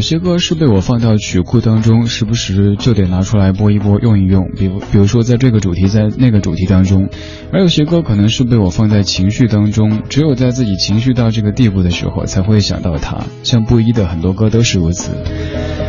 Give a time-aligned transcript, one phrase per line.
[0.00, 4.50] 有些歌是被我放到曲库当中，时不时就得拿出来播一播、用一用。
[4.56, 7.10] 比如，比如说在这个主题，在那个主题当中。
[7.52, 13.26] 而有些歌可能是被我放在情绪当中，只有在自己情绪到这个地步的时候，才会想到它。
[13.42, 15.10] 像布衣的很多歌都是如此。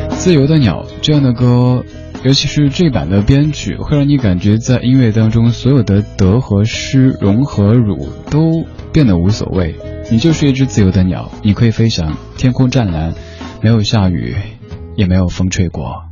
[0.10, 1.86] 自由的鸟这样的歌，
[2.26, 9.74] 尤其是这版的编曲，会让你感觉在音乐当中所有的得和失、荣和辱都变得无所谓。
[10.12, 13.14] 你就是一只自由的鸟，你可以飞翔，天空湛蓝，
[13.64, 14.36] 没有下雨，
[14.96, 16.06] 也没有风吹过。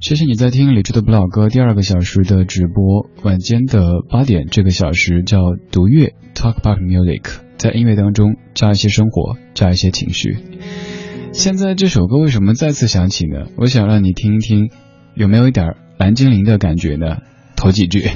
[0.00, 5.38] 谢谢你在听李志的不老歌第二个小时的直播，晚间的八点这个小时叫
[5.70, 7.22] 读乐 Talk About Music，
[7.56, 10.38] 在音乐当中加一些生活，加一些情绪。
[11.32, 13.46] 现在这首歌为什么再次响起呢？
[13.56, 14.70] 我想让你听一听，
[15.14, 17.18] 有没有一点蓝精灵的感觉呢？
[17.56, 18.10] 头几句。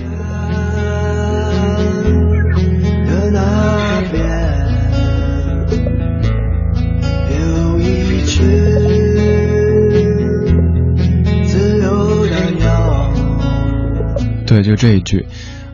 [14.47, 15.27] 对，就这一句。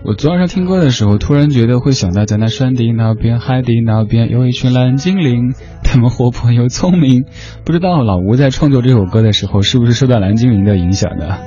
[0.04, 7.24] 我昨晚上听歌的时候，突然觉得会想到，在那山顶那边、海底那边，有一群蓝精灵，他们活泼又聪明。
[7.64, 11.38] 不知道老吴在创作这首歌的时候，是不是受到蓝精灵的影响呢？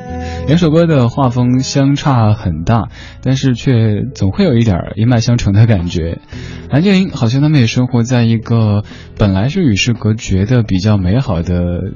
[0.50, 2.90] 两首歌的画风相差很大，
[3.22, 6.18] 但是却总会有一点一脉相承的感觉。
[6.72, 8.84] 蓝精灵好像他们也生活在一个
[9.16, 11.92] 本来是与世隔绝的比较美好的。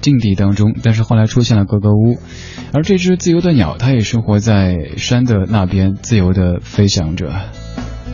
[0.00, 2.16] 境地当中，但是后来出现了格格巫，
[2.72, 7.30] 而这只自由的鸟，它也生活在山的那边，自由的飞翔着。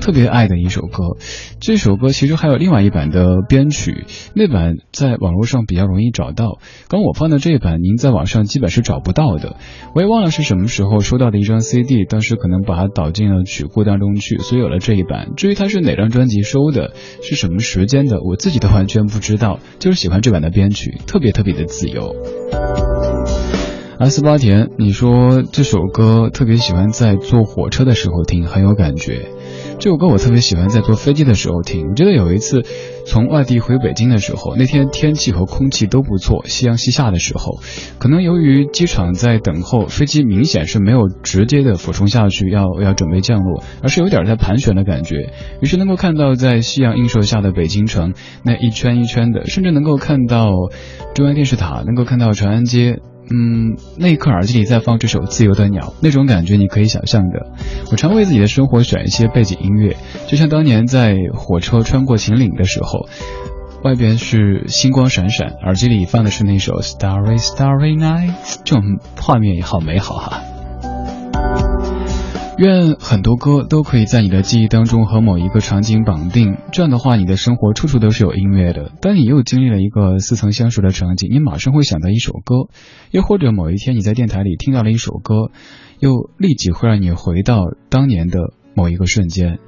[0.07, 1.17] 特别爱的一首歌，
[1.59, 4.05] 这首歌其实还有另外一版的编曲，
[4.35, 6.61] 那版在网络上比较容易找到。
[6.87, 9.57] 刚我放的这一版，您在网上基本是找不到的。
[9.97, 15.31] 我也忘了是什么时候收到的一张 CD，当时可能把它导进了曲库当中去，所以有了这一版。
[15.37, 19.59] 至于它是哪张专辑收的，是什么时间的，我自己都完全不知道。
[19.81, 22.15] 就是喜欢这版的编曲，特别特别的自由。
[23.99, 29.31] 阿斯巴田，你说这首歌特别喜欢在坐火车的时候听，很有感觉。
[29.79, 31.91] 这首歌我特别喜欢在坐飞机的时候听。
[31.91, 32.63] 我记得有一次
[33.07, 37.61] 从外地回北京的时候，那天天气和空气都不错，夕阳西下的时候，
[37.99, 45.31] 可能由于机场在等候，飞机明显是没有直接的俯冲下去要 要准备降落，而是有点在盘旋的感觉。
[45.61, 50.51] 于是能够看到在夕阳映射下的北京城那一圈一圈的，甚至能够看到
[51.15, 52.99] 中央电视塔，能够看到长安街。
[53.29, 57.51] 嗯，那一刻耳机里在放这首《自由的鸟》，那种感觉你可以想象的。
[57.91, 59.97] 我常为自己的生活选一些背景音乐，
[60.29, 63.09] 就像当年在火车穿过秦岭的时候，
[63.83, 68.31] 外边是星光闪闪，耳机里放的是那首《Starry Starry Night》，
[68.65, 68.83] 这种
[69.21, 70.56] 画面也好美好哈。
[72.59, 78.93] 愿很多歌都可以在你的记忆当中和某一个场景绑定，这样的话，你的生活处处都是有音乐的。
[79.03, 82.69] 当你又经历了一个似曾相识的场景，你马上会想到一首歌，
[83.11, 85.51] 又或者某一天你在电台里听到了一首歌，
[85.99, 88.39] 又立即会让你回到当年的
[88.75, 89.59] 某一个瞬间。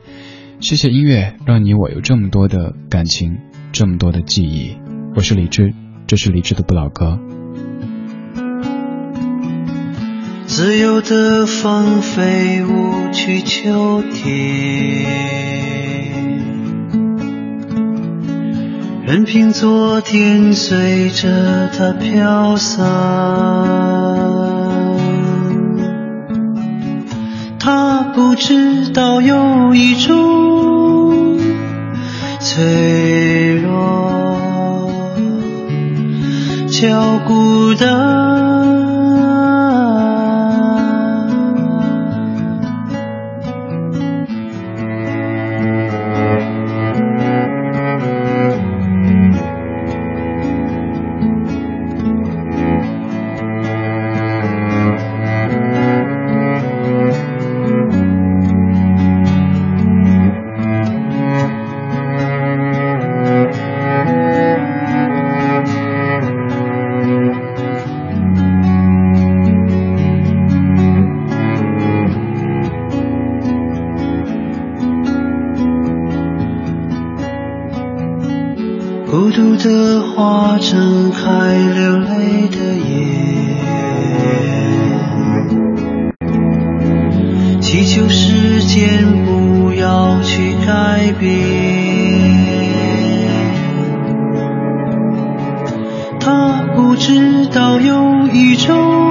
[0.61, 3.37] 谢谢音乐，让你我有这么多的感情，
[3.70, 4.79] 这么多的记忆。
[5.14, 5.75] 我是李志，
[6.06, 7.19] 这是李志的不老歌。
[10.49, 15.06] 自由的放飞舞去秋天，
[19.06, 22.87] 任凭昨天随着它飘散。
[27.61, 31.38] 他不知道有一种
[32.40, 34.40] 脆弱
[36.69, 38.77] 叫孤单、
[79.11, 80.49] 孤独的花。
[80.61, 82.91] 睁开流泪的眼，
[87.61, 91.29] 祈求时间不要去改变。
[96.19, 99.08] 他不知道有一种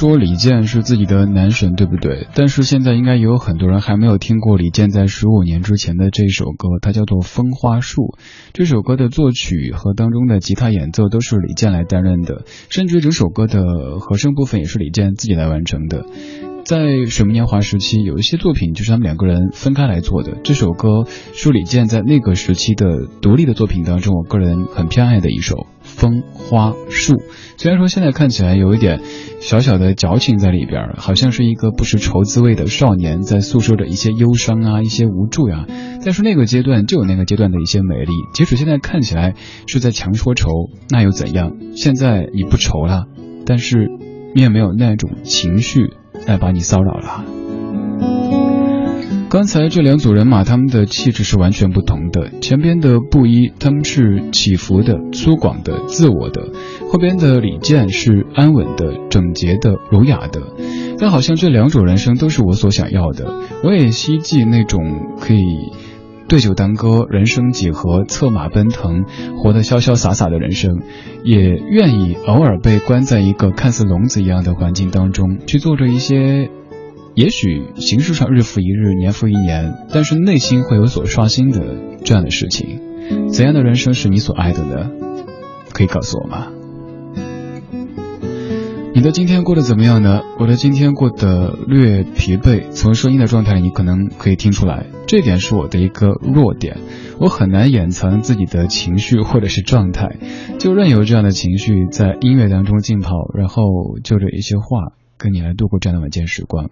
[0.00, 2.26] 说李健是自己的男神，对不对？
[2.34, 8.00] 但是现在应该也有很多人还没有听过李健在十五年之前的这首歌，它叫做《风花树》。
[8.54, 16.06] 这首歌的作曲和当中的吉他演奏都是李健来担任的，甚至整首歌的和声部分也是李健自己来完成的。
[16.70, 20.36] 在水木年华时期，有一些作品就是他们两个人分开来做的。
[20.44, 25.66] 这首歌是李健在那个时期的独立的作品当中，我个人很偏爱的一首。
[25.82, 27.20] 风花树，
[27.56, 29.00] 虽然说现在看起来有一点
[29.40, 35.66] 小小的矫情在里边，好像是一个不识愁滋味的少年在诉说着一些忧伤啊，一些无助呀。
[36.04, 39.34] 但是那个阶段就有那个阶段的一些美丽，即使现在看起来
[39.66, 40.48] 是在强说愁，
[40.88, 41.50] 那又怎样？
[41.74, 43.06] 现在你不愁了，
[43.44, 43.90] 但是
[44.36, 45.94] 你也没有那种情绪
[46.30, 47.24] 来把你骚扰了。
[49.28, 52.30] 刚才这两组人马，他们的气质是完全不同的。
[52.40, 56.50] 前边的布衣，他们是起伏的、粗犷的、自我的；
[56.88, 60.42] 后边的李健是安稳的、整洁的、儒雅的。
[60.98, 63.32] 但好像这两种人生都是我所想要的。
[63.62, 64.80] 我也希冀那种
[65.20, 65.70] 可以
[66.30, 69.04] 对酒当歌、人生几何、策马奔腾、
[69.36, 70.78] 活得潇潇洒洒的人生，
[71.24, 76.48] 也愿意偶尔被关在一个看似笼子一样的环境当中，去做着一些。
[77.16, 82.80] 也许形式上日复一日、年复一年，但是内心会有所刷新的这样的事情。
[83.32, 84.88] 怎样的人生是你所爱的呢？
[85.72, 86.46] 可以告诉我吗？
[88.92, 90.20] 你的今天过得怎么样呢？
[90.38, 96.78] 我的今天过得略疲惫，从声音的状态你可能可以听出来，这点是我的一个弱点。
[97.20, 100.16] 我很难掩藏自己的情绪或者是状态，
[100.58, 103.62] 就任由这样的情绪在音乐当中浸泡，然后
[104.02, 104.92] 就着一些话。
[105.16, 106.70] 跟你来度过这样的晚间时光，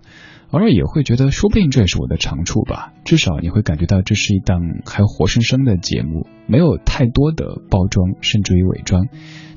[0.52, 2.94] 偶尔也会觉得，说不定这也是我的长处吧。
[3.04, 9.08] 至少你会感觉到这是一档还活生生的节目，没有太多的包装，甚至于伪装，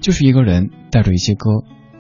[0.02, 1.64] 就是一个人带着一些歌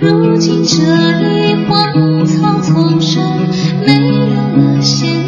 [0.00, 3.20] 如今这里荒草丛生
[3.84, 5.27] 没有了鲜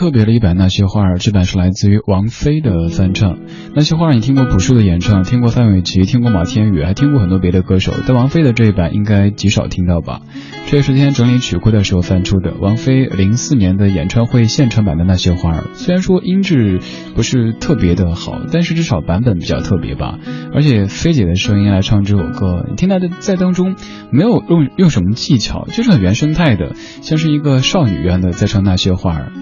[0.00, 3.34] 特别的一版《那些花儿》，这版是来自于王菲的翻唱。
[3.74, 7.92] 《那些花儿》，你听过朴树的演唱，听过范玮琪，听过马天宇，还听过很多别的歌手。
[8.08, 10.22] 但王菲的这一版应该极少听到吧？
[10.68, 12.54] 这也是今天整理曲库的时候翻出的。
[12.58, 16.80] 王菲零四年的演唱会现场版的《那些花儿》，虽然说音质
[17.14, 20.18] 不是特别的好，但是至少版本比较特别吧。
[20.54, 23.76] 而且菲姐的声音来唱这首歌，你听她的在当中
[24.10, 29.32] 没有用用什么技巧，就是很原生态的，像是一个少女一样的在唱《那些花儿》。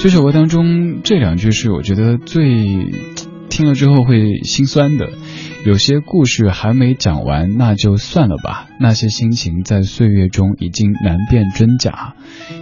[0.00, 2.66] 这首歌当中这两句是我觉得最
[3.50, 5.10] 听了之后会心酸的。
[5.66, 8.68] 有些故事还没讲完，那就算了吧。
[8.78, 12.14] 那些心情在岁月中已经难辨真假。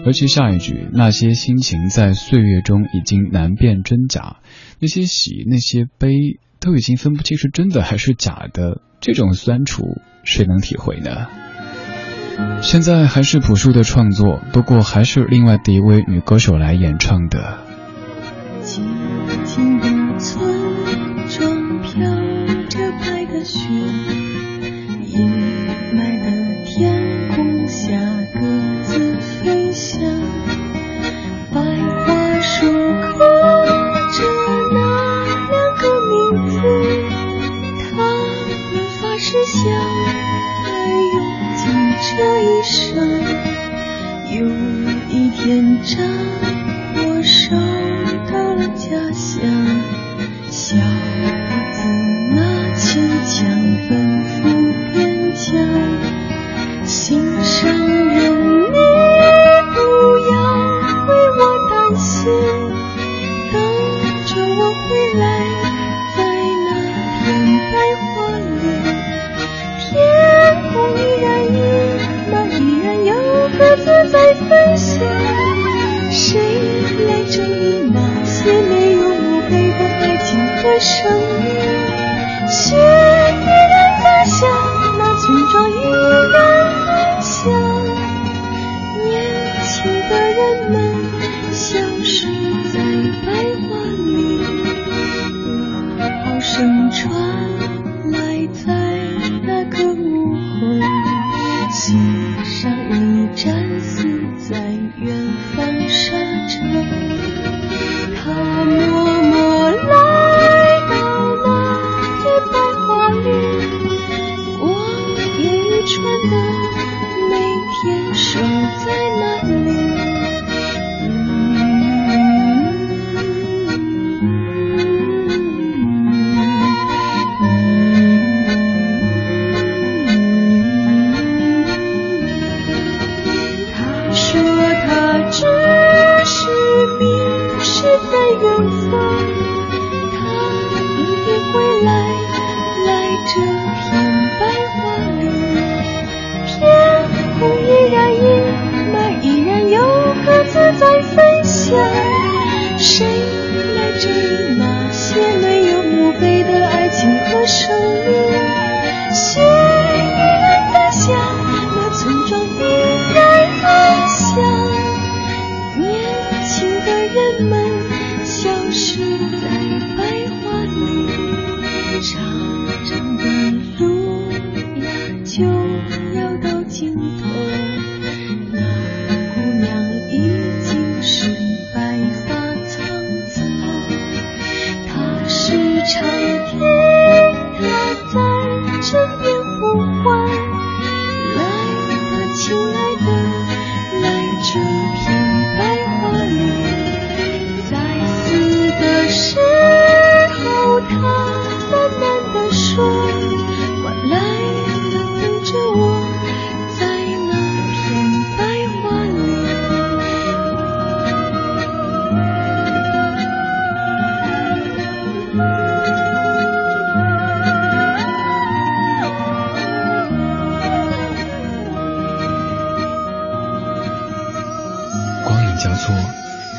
[0.07, 4.39] 尤其下一句，那些心情在岁月中已经难辨真假。
[4.81, 6.09] 那些喜，那些悲，
[6.59, 8.81] 都已经分不清是真的还是假的。
[9.01, 9.85] 这种酸楚，
[10.25, 11.27] 谁能体会呢？
[12.61, 17.66] 现在还是朴树的创作，不过还是另外的一位女歌手来演唱的。
[45.97, 46.46] 等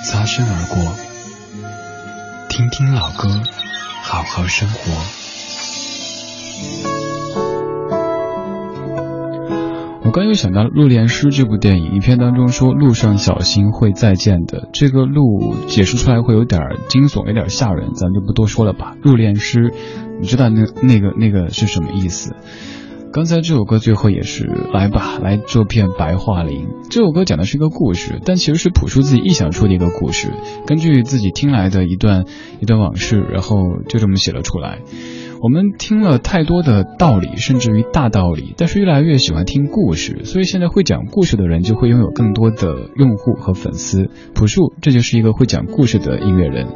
[0.05, 0.93] 擦身而过。
[2.49, 3.29] 听听老歌，
[4.03, 4.91] 好好生活。
[10.03, 18.95] 我刚又想到《入殓师》这部电影，影片当中说路上小心会再见的，这个路解释出来会有点惊悚，有点吓人，咱就不多说了吧。
[19.03, 19.73] 入殓师，
[20.21, 22.36] 你知道那那个那个是什么意思？
[23.13, 26.67] 刚才这首歌最后也是来吧，来这片白桦林。
[26.89, 30.32] 这首歌讲的是一个故事，但其实是朴树自己臆想出的一个故事，
[30.67, 32.26] 根据自己听来的一段
[32.60, 34.80] 一段往事，然后就这么写了出来。
[35.41, 44.10] 我们听了太多的道理，甚至于大道理，但是越来越喜欢听故事，所以现在会讲故事的人就会拥有更多的用户和粉丝。
[44.34, 46.67] 朴树，这就是一个会讲故事的音乐人。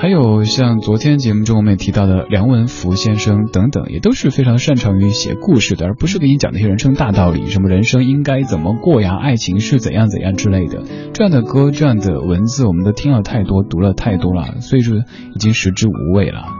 [0.00, 10.82] 还有像昨天节目中我们也提到的梁文福先生等等，也都是非常擅长于写故事的，而不是给你讲那些人生大道理，什么人生应该怎么过呀，爱情是怎样怎样之类的。
[11.12, 14.96] 这样的歌，这样的文字，我们都听了太多，读了太多了，所以说
[15.34, 16.59] 已经食之无味了。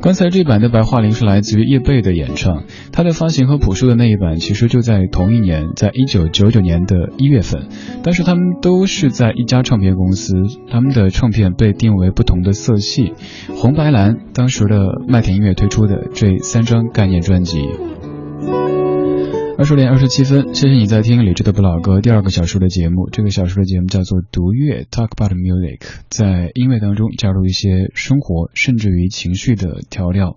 [0.00, 7.66] 刚才这版的《白桦林》是来自于叶蓓的演唱，他的发行和朴树的那一版其实就在同一年，在一九九九年的一月份，
[8.02, 10.34] 但是他们都是在一家唱片公司，
[10.70, 13.12] 他们的唱片被定为不同的色系，
[13.56, 17.68] 红白蓝，当时的麦田音乐推出的这三张概念专辑。
[19.58, 23.10] 二十点二十七分，谢谢你在听李志的不老歌第二个小时的节目。
[23.10, 30.36] 这个小时的节目叫做读乐，Talk about music，在音乐当中加入一些生活甚至于情绪的调料。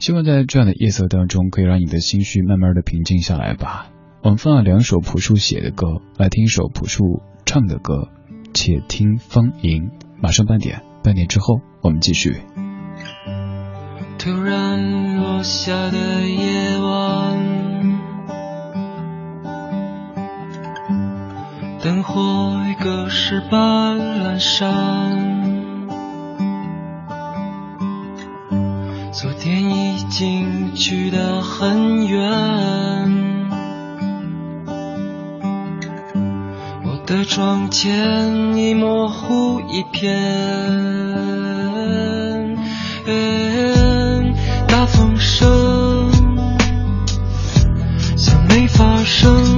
[0.00, 3.90] 希望在这样的夜色当中，可以让你的心绪慢慢的平静下来吧。
[4.24, 8.08] 我们放了两首朴树写的歌，来听一首朴树唱的歌，
[8.54, 9.88] 且听风吟。
[10.20, 12.38] 马上半点，半点之后我们继续。
[14.18, 17.37] 突然落下的夜晚。
[21.80, 24.66] 灯火已隔世般阑珊，
[29.12, 32.20] 昨天已经去得很远，
[36.84, 40.18] 我的窗前已模糊一片，
[44.66, 46.10] 大风声
[48.16, 49.57] 像没发生。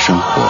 [0.00, 0.49] 生活。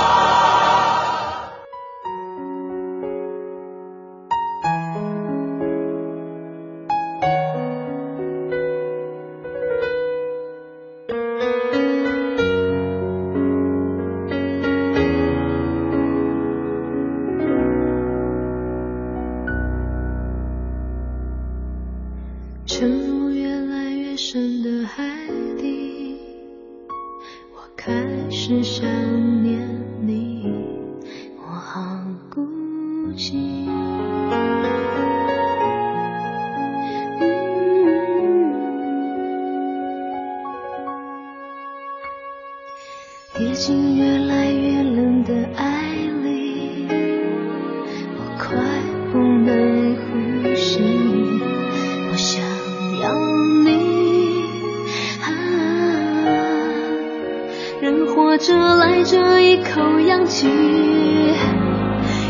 [59.51, 60.47] 一口氧气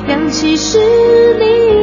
[0.08, 0.78] 氧气是
[1.34, 1.79] 你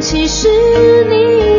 [0.00, 0.48] 其实
[1.04, 1.57] 你。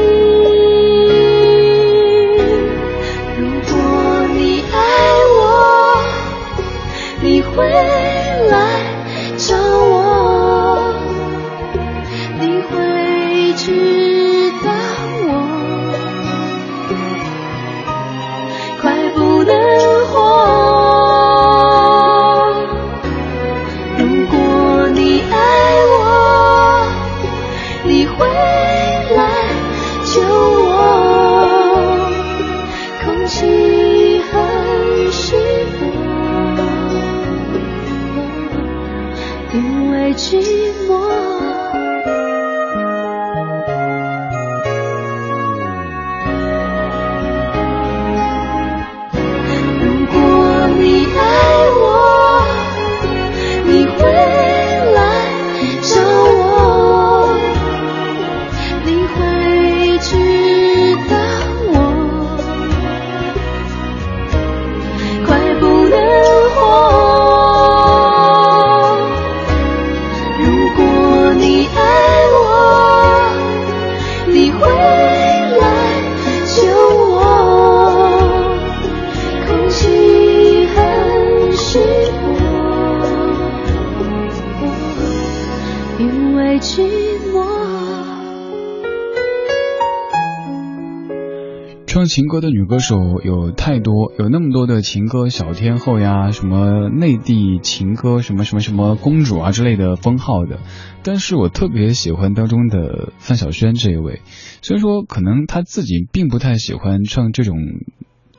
[91.89, 100.59] 唱情歌的女歌手有太多，有那么多的情歌小天后呀，什么内地情歌什么什么什么公主啊之类的封号的。
[101.01, 104.21] 但是我特别喜欢当中的范晓萱这一位，
[104.61, 107.57] 虽然说可能她自己并不太喜欢唱这种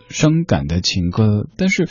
[0.09, 1.89] 伤感的情歌，但是。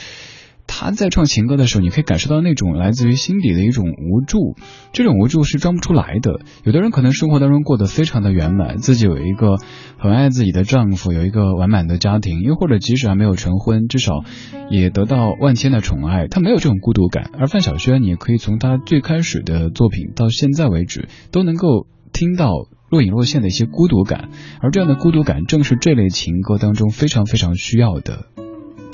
[0.71, 4.55] 他在唱情歌的时候，你可以感受到那种来自于心底的一种无助，
[4.93, 6.41] 这种无助是装不出来的。
[6.63, 9.57] 有的人可能生活当中过得非常的圆满，自己有一个
[9.97, 14.23] 很爱自己的丈夫，有一个完满的家庭，又或者即使还没有成婚，至少
[14.69, 17.31] 也得到万千的宠爱，他没有这种孤独感。
[17.37, 22.51] 而范晓萱，你可以从她最开始的作品到现在为止，都能够听到
[22.89, 24.29] 若隐若现的一些孤独感，
[24.61, 28.27] 而这样的孤独感正是这类情歌当中非常非常需要的。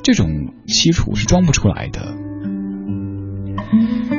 [0.06, 2.14] 这种凄楚是装不出来的。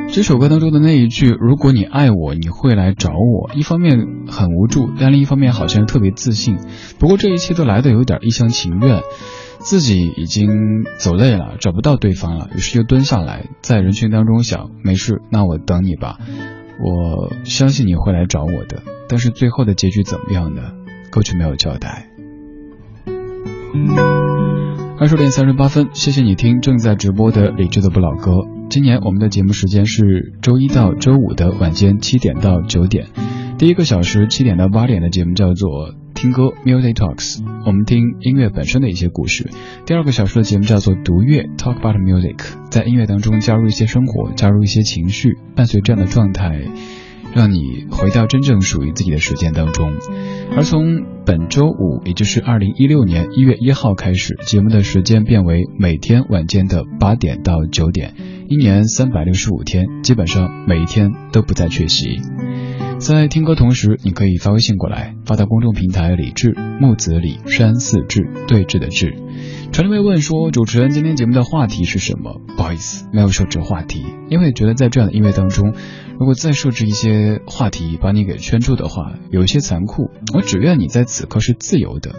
[0.09, 3.97] 这首歌当中的那一句“如果你爱我，你会来找我”，一方面
[4.27, 6.57] 很无助，但另一方面好像特别自信。
[6.99, 9.01] 不过这一切都来的有点一厢情愿，
[9.59, 10.49] 自己已经
[10.97, 16.17] 走累了，找不到对方了，于是就蹲下来，在人群当中想：没事，那我等你吧，
[16.83, 18.83] 我相信你会来找我的。
[19.07, 20.63] 但是最后的结局怎么样呢？
[21.11, 22.09] 歌曲没有交代。
[24.99, 28.31] 二十点三十八分，谢谢你听正在直播的理智的不老歌。
[28.67, 33.05] 今年我们的节目时间是周一到周五的晚间七点到九点，
[33.59, 39.51] 第一个小时七点到八点的节目叫做听歌 Music Talks，我们听音乐本身的一些故事。
[39.85, 42.39] 第二个小时的节目叫做读乐 Talk about music，
[42.71, 46.63] 在音乐当中加入一些生活，加入一些情绪，伴随这样的状态。
[47.37, 49.93] 让你回到真正属于自己的时间当中。
[50.55, 58.15] 而从本周五，也就是二零一六年一月一号开始，节目的时间变为每天晚间的八点到九点，
[58.49, 62.19] 一年三百六十五天，基本上每一天都不再缺席。
[62.99, 69.15] 在听歌同时，你可以发微信过来，发到公众平台“李志木子李山寺志对峙的志”。
[69.71, 75.73] 传媒问说：“主持人，今天节目的话题是什么？”不好意思，没有设置话题，因为觉得在这样的音乐当中，
[76.19, 80.09] 如果再设置一些话题把你给圈住的话，有一些残酷。
[80.33, 82.15] 我只愿你在此刻是自由的，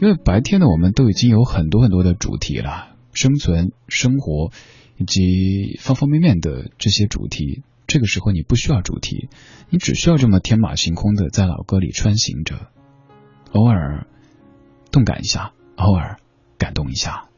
[0.00, 4.50] 因为白天的我们都已经有很多很多的主题了，生存、生活
[4.96, 7.62] 以及方方面面的这些主题。
[7.92, 9.28] 这个时候你不需要主题，
[9.68, 12.54] 你只需要这么天马行空的在老歌里穿行着，
[13.52, 14.06] 偶尔
[14.90, 16.16] 动感一下，偶尔
[16.56, 17.28] 感动一下。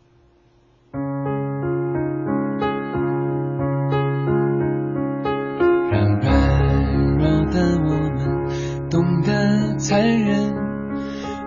[5.91, 10.55] 让软弱的我们懂得残忍，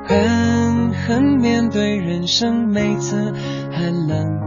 [0.04, 3.32] 狠狠面对人生每次
[3.72, 4.47] 寒冷，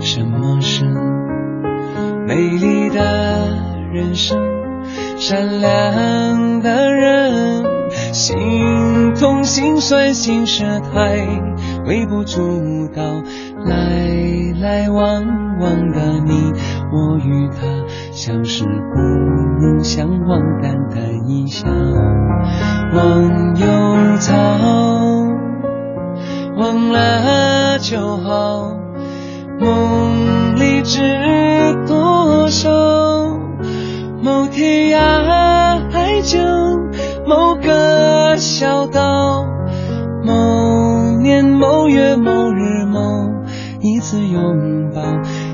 [0.00, 0.84] 什么是。
[2.26, 3.00] 美丽的
[3.90, 4.38] 人生
[5.16, 7.64] 善良的人，
[8.12, 11.16] 心痛心酸心事太
[11.86, 13.02] 微不足道，
[13.64, 14.06] 来
[14.60, 15.24] 来往
[15.58, 16.52] 往的你，
[16.92, 17.66] 我与他
[18.12, 19.00] 相识不
[19.58, 21.66] 如相忘，淡淡一笑，
[22.94, 24.36] 忘忧草，
[26.58, 28.70] 忘了就好，
[29.58, 31.00] 梦里知
[31.86, 32.70] 多少。
[34.22, 36.38] 某天涯海角，
[37.26, 39.44] 某个小岛，
[40.24, 43.00] 某年某月某日某
[43.80, 45.02] 一次拥抱，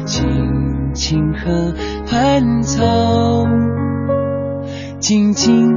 [0.07, 1.73] 青青河
[2.07, 2.85] 畔草，
[4.99, 5.73] 静静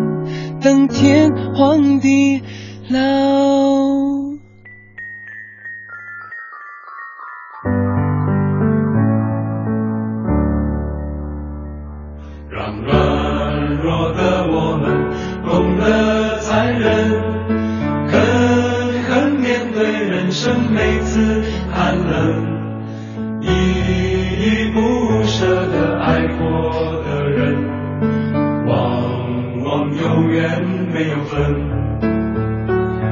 [0.62, 2.42] 等天荒地
[2.90, 3.57] 老。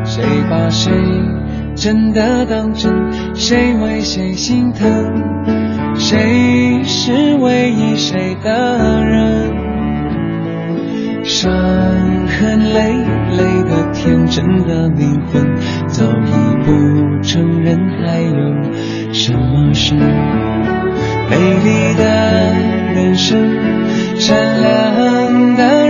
[0.04, 0.92] 谁把谁
[1.76, 2.94] 真的当真？
[3.34, 4.88] 谁为谁心疼？
[5.96, 9.54] 谁是唯一谁的人？
[11.24, 11.52] 伤
[12.28, 12.94] 痕累
[13.36, 15.56] 累的天真的灵魂，
[15.88, 16.32] 早已
[16.64, 16.72] 不
[17.22, 18.34] 承认还有
[19.12, 22.04] 什么是美丽的
[22.94, 23.38] 人生？
[24.18, 25.85] 善良的，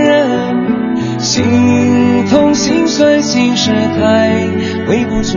[1.26, 4.30] 心痛心酸心事太
[4.88, 5.36] 微不足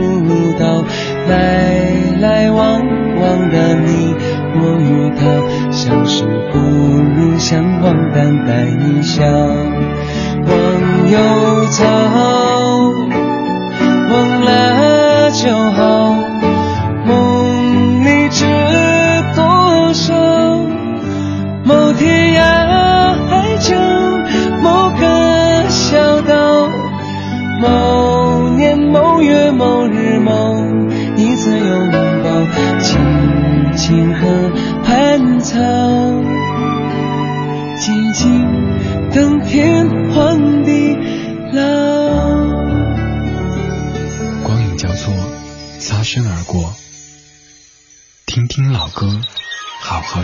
[0.56, 0.84] 道，
[1.28, 2.80] 来来往
[3.20, 4.14] 往的你。
[4.54, 6.22] 我与他相识
[6.52, 11.18] 不如相忘，淡淡一笑，忘忧
[11.70, 11.82] 草，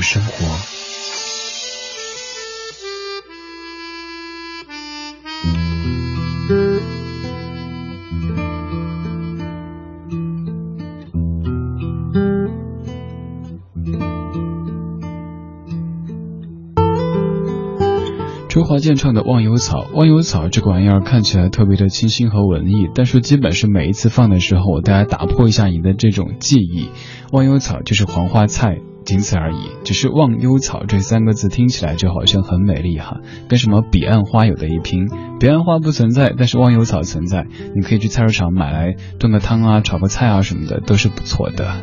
[0.07, 0.47] 生活。
[18.49, 26.91] 周华健唱的《忘忧草》，忘忧草这个玩意儿看起来特别的清新和文艺，但是基本是每一次放的时候，大家打破一下你的这种记忆。
[27.33, 29.71] 忘忧草就是黄花菜，仅此而已。
[29.85, 35.07] 只是忘忧草这三个字听起来就好像很美丽哈，跟什么彼岸花有的一拼。
[35.41, 41.75] 彼岸花不存在，但是忘忧草存在，你可以去菜市场买来炖个汤啊，炒个菜啊什么的，都是不错的。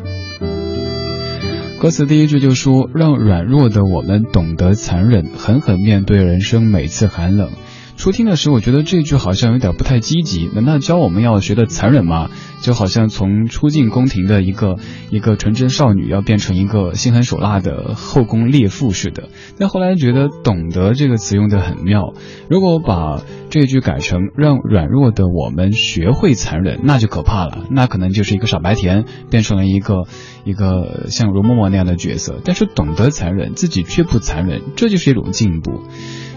[1.80, 7.50] 歌词第一句就说：“让软弱的我们懂得残忍，狠狠面对人生每次寒冷。”
[7.96, 10.50] 初听的时候，我觉得这句好像有点不太积极。
[10.54, 12.28] 难道教我们要学的残忍吗？
[12.60, 14.76] 就好像从初进宫廷的一个
[15.10, 19.28] 一个纯真少女，要变成一个心狠手辣的后宫烈妇似的。
[19.58, 22.14] 但后来觉得“懂得”这个词用的很妙。
[22.48, 27.66] 如果把这句改成“让软弱的我们学会残忍”，那就可怕了。
[27.70, 30.04] 那可能就是一个傻白甜变成了一个
[30.44, 32.40] 一个像容嬷嬷那样的角色。
[32.44, 35.82] 但是懂得残忍，自己却不残忍，这就是一种进步。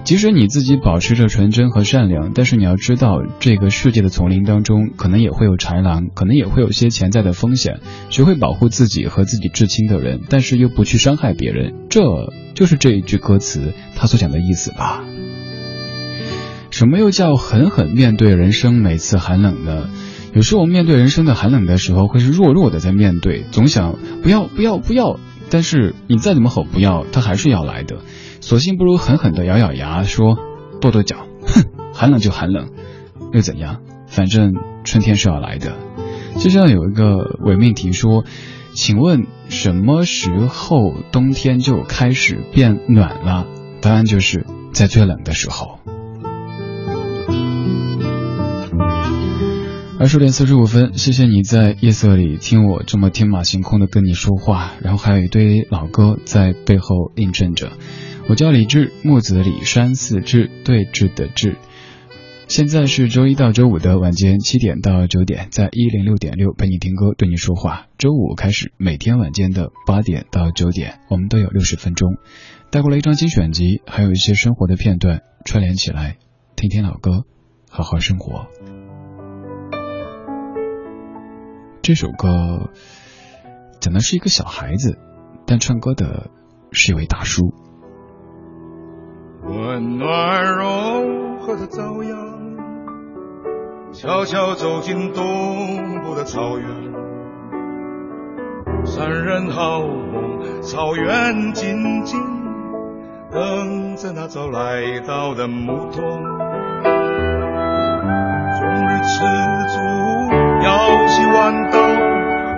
[0.07, 7.81] 即使你自己保持着纯真和善良，但是你要知道，这个世界的丛林当中，可能也会有豺狼，可能也会有些潜在的风险。
[8.09, 11.99] 学会保护自己和自己至亲的人，但是又不去伤害别人，这
[12.53, 15.03] 就是这一句歌词他所讲的意思吧。
[16.71, 19.89] 什么又叫狠狠面对人生每次寒冷呢？
[20.33, 27.97] 有时候面对人生的寒冷的时候，会是弱弱的在面对，总想不要不要不要，但是你再怎么吼不要，它还是要来的。
[28.47, 30.37] 索性不如狠狠地咬咬牙，说
[30.79, 32.69] 跺跺脚，哼，寒冷就寒冷，
[33.33, 33.81] 又怎样？
[34.07, 34.53] 反正
[34.85, 35.75] 春天是要来的。
[36.37, 38.23] 就像有一个伪命题说，
[38.73, 43.45] 请问什么时候冬天就开始变暖了？
[43.81, 45.79] 答案就是在最冷的时候。
[49.99, 57.73] 二十点四十五分，谢谢你在夜色里听我这么天马行空的跟你说话，然后还有一堆老歌在背后印证着。
[58.29, 61.55] 我叫李志，木子李山寺志，对峙的志。
[62.49, 67.87] 现在是周一到周五的晚间七点到九点，在一零六点六陪你听歌，对你说话。
[67.97, 72.17] 周五开始，每天晚间的八点到九点，我们都有六十分钟，
[72.69, 76.17] 带过了一张精选集，还有一些生活的片段串联起来，
[76.57, 77.23] 听听老歌，
[77.69, 78.47] 好好生活。
[81.81, 82.71] 这首歌
[83.79, 84.97] 讲的是一个小孩子，
[85.45, 86.29] 但唱歌的
[86.73, 87.66] 是一位大叔。
[89.47, 92.17] 温暖柔和的朝阳，
[93.93, 96.67] 悄悄走进东部的草原。
[98.85, 102.19] 山人好梦，草原静静
[103.31, 106.03] 等着那早来到的牧童。
[108.59, 109.23] 终日吃
[109.69, 109.79] 足，
[110.65, 111.79] 摇起弯刀，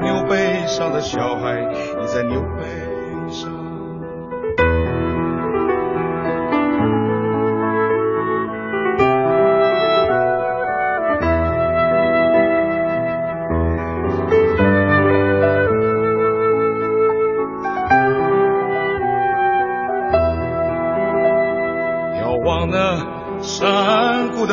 [0.01, 3.58] 牛背上的小孩倚在牛背上。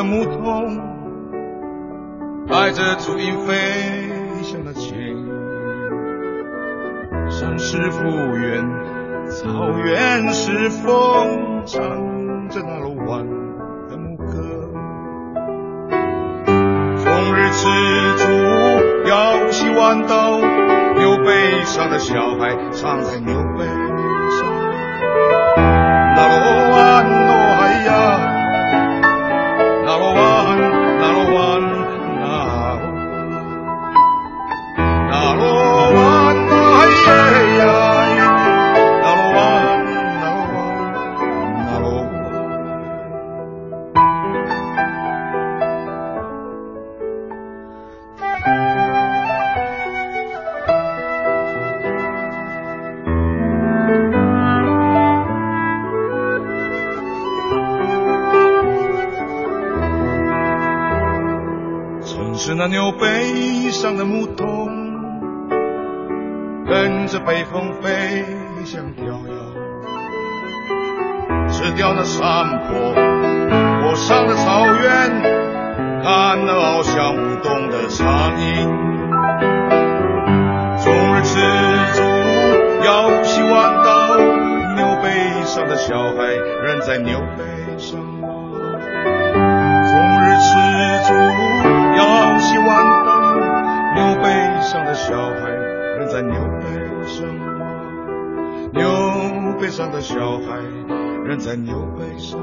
[0.07, 0.79] 牧童
[2.47, 3.55] 带着足音飞
[4.43, 4.95] 翔的琴，
[7.29, 8.65] 山是复原，
[9.29, 13.27] 草原是风，唱着那罗湾
[13.89, 14.25] 的牧歌。
[17.03, 17.69] 终日吃
[18.17, 18.31] 足，
[19.09, 23.67] 摇起弯刀，牛背上的小孩藏在牛背
[63.87, 64.69] 上的牧童，
[66.67, 68.25] 跟着北风飞
[68.65, 69.21] 向飘摇，
[71.49, 72.93] 吃掉那山坡
[73.87, 75.23] 我上了草原，
[76.03, 78.67] 看那翱翔舞动的苍蝇。
[80.83, 81.39] 终日吃
[81.95, 82.03] 足，
[82.85, 84.19] 摇起弯刀，
[84.75, 85.07] 牛背
[85.45, 86.35] 上的小孩
[86.65, 88.01] 仍在牛背上。
[94.97, 95.51] 小孩
[95.99, 96.65] 仍在牛背
[97.07, 97.27] 上。
[98.73, 100.57] 牛背上的小孩
[101.27, 102.41] 仍在牛背上。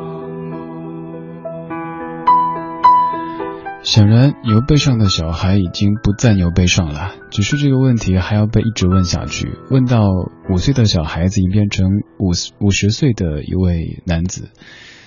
[3.82, 7.16] 显然，牛背上的小孩已经不在牛背上了。
[7.32, 10.08] 只是这个问题还要被一直问下去，问到
[10.50, 11.88] 五岁的小孩子已变成
[12.20, 12.30] 五
[12.66, 14.52] 五十岁的一位男子。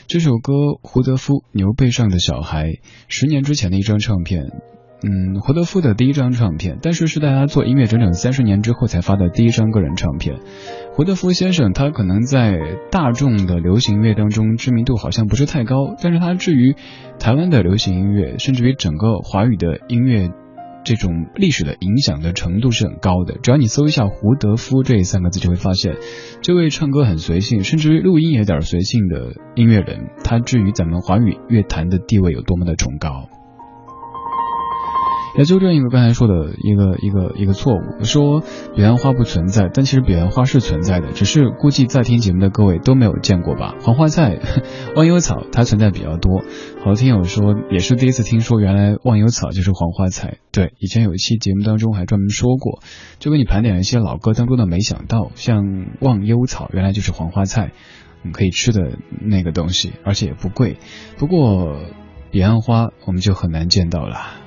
[0.08, 2.64] 这首歌《胡德夫牛背上的小孩》，
[3.08, 4.50] 十年之前的一张唱片，
[5.08, 10.40] 嗯，胡德夫的第一张唱片，但是是在他做音乐整整三十年之后才发的第一张个人唱片。
[10.94, 12.58] 胡德夫先生，他可能在
[12.90, 16.74] 大众的流行音乐当中知名度好像不是太高，但是他至于
[17.20, 20.30] 台湾的流行音乐，甚至于整个华语的音乐。
[20.84, 23.38] 这种历史的影响的程度是很高的。
[23.42, 25.96] 只要你搜一下胡德夫这三个字，就会发现，
[26.42, 33.28] 这位唱歌很随性，甚至于录音也有点随性的音乐人，他至于咱们华语乐坛的地位有多么的崇高。
[35.36, 38.42] 来纠正一个刚才说的一个一个一个错误，说
[38.74, 43.74] 彼岸花不存在，但其实彼岸花是存在的，只是估计在听节目的各位都没有见过吧。
[43.82, 44.38] 黄花菜、
[44.96, 46.42] 忘忧草它存在比较多。
[46.78, 50.38] 好多听友说也是第一次听说，原来忘忧草就是黄花菜。
[50.52, 52.80] 对，以前有一期节目当中还专门说过，
[53.18, 57.72] 就给你盘点了一些老歌当中的没想到，像忘忧草原来就是黄花菜，
[58.32, 60.78] 可以吃的那个东西，而且也不贵。
[61.18, 61.76] 不过
[62.30, 64.45] 彼岸花我们就很难见到了。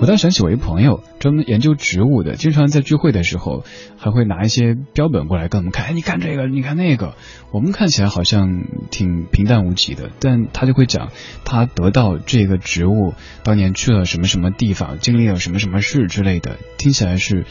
[0.00, 3.64] 我倒想起我一朋友，专门研究植物的，经常在聚会的时候
[3.96, 5.86] 还会拿一些标本过来跟我们看。
[5.86, 7.14] 哎，你看这个，你看那个。
[7.52, 11.10] 我们看起来好像挺平淡无奇的，但他就会讲
[11.44, 13.14] 他得到这个植物
[13.44, 17.46] 当年去了什么什么地方，经历了什么什么事之类的，听起来是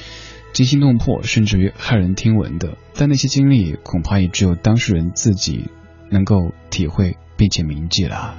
[0.51, 2.77] 惊心动魄，甚至于骇人听闻的。
[2.93, 5.69] 但那些经历恐怕也只有当事人自己
[6.11, 8.35] 能够体会并且铭记了。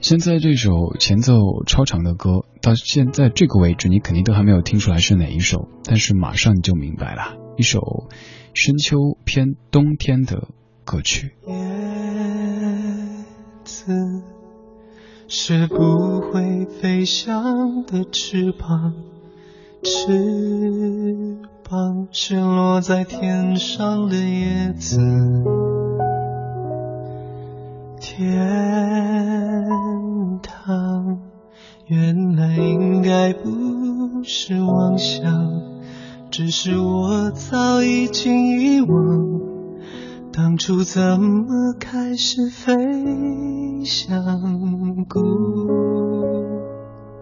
[0.00, 1.34] 现在这首前奏
[1.66, 8.08] 超长的歌，到现在这个位置，你肯定都还没有听出来是哪一首，但是马上就明白了，一首
[8.54, 10.48] 深秋偏冬天的
[10.86, 11.34] 歌曲。
[11.46, 11.54] 叶
[13.62, 14.22] 子
[15.28, 18.94] 是不会飞翔的翅膀，
[19.84, 24.98] 翅膀是落在天上的叶子。
[28.20, 28.36] 天
[30.42, 31.20] 堂
[31.86, 35.22] 原来应该不是妄想，
[36.30, 39.40] 只是我早已经遗忘。
[40.34, 45.06] 当初怎么开始飞翔？
[45.08, 45.18] 孤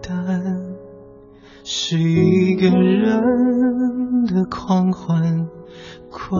[0.01, 0.75] 单
[1.63, 5.47] 是一个人的狂欢，
[6.11, 6.39] 狂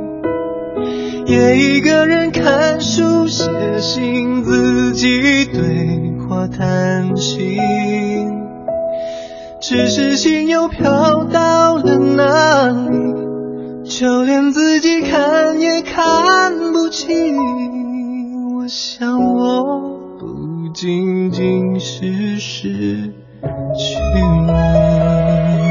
[1.31, 3.45] 也一个人看书、写
[3.79, 7.57] 信、自己对话谈心，
[9.61, 13.89] 只是心又飘到了哪里？
[13.89, 17.37] 就连自己看也看不清，
[18.57, 19.63] 我想我
[20.19, 25.70] 不仅仅是失去你。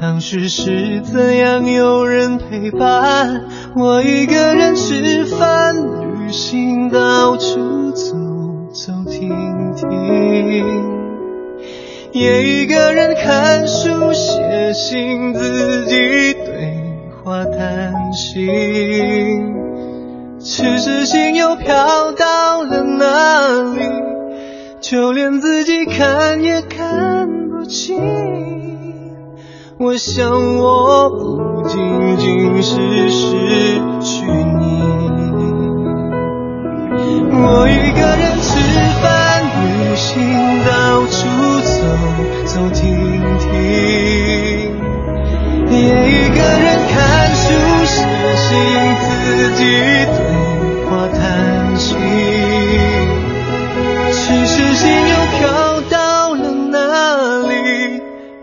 [0.00, 3.44] 当时是怎样有人陪伴
[3.76, 8.16] 我一个人吃饭、旅行、到处走
[8.72, 9.28] 走停
[9.76, 10.64] 停，
[12.12, 16.78] 也一个人看书、写信、自己对
[17.22, 18.46] 话谈心，
[20.38, 23.82] 只是心又飘到了哪里？
[24.80, 28.69] 就连自己看也看不清，
[29.82, 31.78] 我想我不仅
[32.18, 33.32] 仅是失
[34.02, 34.60] 去你。
[37.32, 38.50] 我一个人吃
[39.00, 40.12] 饭、旅行、
[40.66, 40.70] 到
[41.06, 41.16] 处
[41.64, 41.72] 走
[42.44, 42.92] 走停
[43.38, 43.48] 停，
[45.70, 45.74] 也
[46.10, 47.48] 一个人看书、
[47.86, 48.04] 写
[48.36, 48.46] 信、
[49.00, 49.08] 自
[49.56, 49.64] 己
[50.12, 50.20] 对
[50.90, 51.18] 话谈
[51.78, 51.96] 心。
[54.12, 54.84] 只是心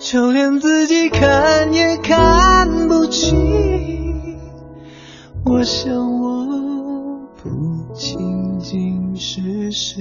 [0.09, 3.35] 就连自己看也看不清。
[5.43, 9.99] 我想我不仅仅是失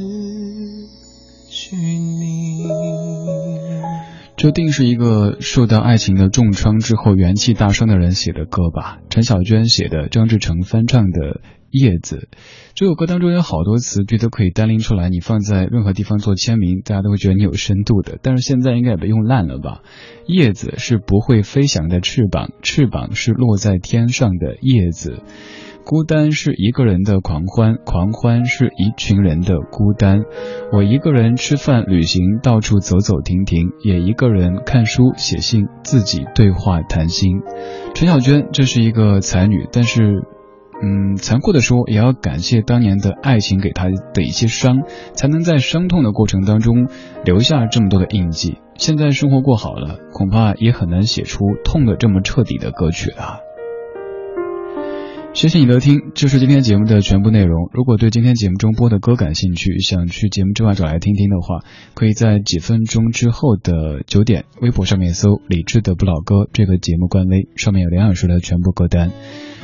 [1.50, 2.68] 去你。
[4.36, 8.98] 这定是一个受到爱情的重创之后元气大伤的人写的歌吧？
[9.10, 11.40] 陈小娟写的，张志成翻唱的。
[11.78, 12.28] 叶子
[12.74, 18.18] 这首歌当中有好多词句都可以单拎出来，你放在任何地方做签名，大家都会觉得你有深度的。
[18.22, 19.82] 但是现在应该也被用烂了吧？
[20.26, 25.22] 叶子是不会飞翔的翅膀，翅膀是落在天上的叶子。
[25.84, 30.22] 孤单是一个人的狂欢，狂欢是一群人的孤单。
[30.72, 37.40] 我一个人吃饭、旅行，到处走走停停，也一个人看书、写信，自己对话谈心。
[37.94, 40.24] 陈小娟这是一个才女，但是。
[40.82, 44.82] 嗯，残酷的说，也要感谢当年的爱情给他的一些伤，
[45.14, 46.88] 才能在伤痛的过程当中
[47.24, 48.58] 留下这么多的印记。
[48.74, 53.40] 现在生活过好了，恐怕也很难写出痛的这么彻底的歌曲了。
[55.32, 57.68] 谢谢你的听，这是今天节目的全部内容。
[57.72, 61.60] 如果对今天节目中播的歌感兴趣，想去节目之外找来听听的话，
[61.94, 69.10] 可以在几分钟之后的九点，微博上面搜“李志的不老歌”这个节目官微，上面有梁老师的全部歌单。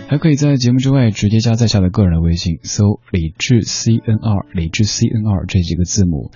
[0.09, 6.31] 还可以在节目之外直接加在下的个人微信，搜“李智 C N R”“ 李智 C N R” 这几个字母。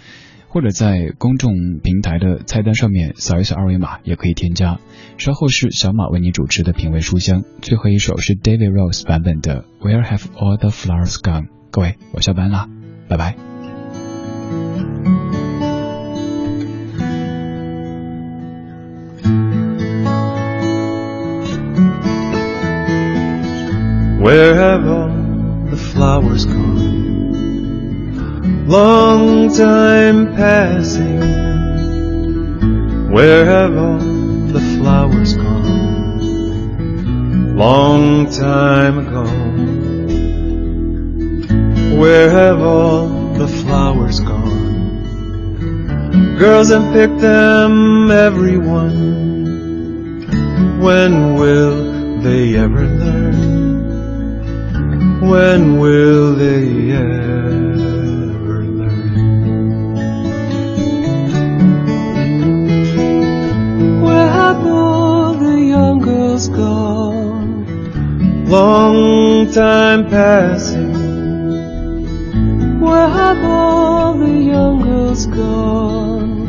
[0.49, 4.81] 或者在公众平台的菜单上面扫一扫二维码，也可以添加。
[5.19, 11.49] 稍后是小马为你主持的品味书香，最后一首是 David Rose 版本的 Where Have All the Flowers Gone？
[11.71, 12.71] 各位，我下班啦，
[13.07, 13.56] 拜拜。
[24.85, 27.07] All the flowers gone?
[28.67, 31.21] long time passing.
[33.11, 36.27] Where have all the flowers gone?
[37.57, 39.25] Long time ago.
[41.97, 44.67] Where have all the flowers gone?
[46.39, 49.25] Girls have picked them, everyone.
[50.81, 53.06] When will they ever learn?
[55.31, 58.63] When will they ever?
[58.63, 59.11] Learn?
[64.03, 67.67] Where have all the young girls gone,
[68.49, 70.95] long time passing.
[72.81, 76.47] Where have all the young girls gone?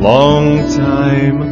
[0.00, 1.43] Long time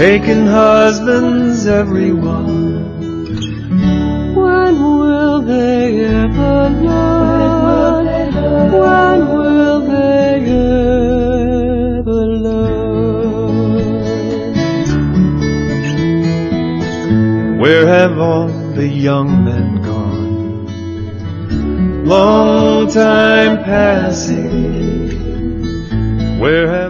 [0.00, 2.88] Taking husbands, everyone.
[4.34, 8.06] When will they ever learn?
[8.72, 10.40] When will they
[11.98, 12.78] ever learn?
[17.60, 20.64] Where have all the young men gone?
[22.06, 25.10] Long time passing.
[26.40, 26.89] Where have